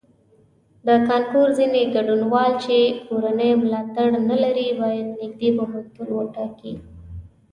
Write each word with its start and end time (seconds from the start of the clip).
د 0.87 0.89
کانکور 1.07 1.47
ځینې 1.57 1.81
ګډونوال 1.95 2.51
چې 2.65 2.77
کورنی 3.07 3.51
ملاتړ 3.63 4.07
نه 4.29 4.35
لري 4.43 4.67
باید 4.81 5.07
نږدې 5.19 5.49
پوهنتون 5.57 6.07
وټاکي. 6.13 6.73